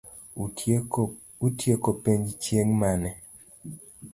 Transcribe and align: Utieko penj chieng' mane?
Utieko 1.49 1.89
penj 2.03 2.23
chieng' 2.43 2.75
mane? 2.81 3.11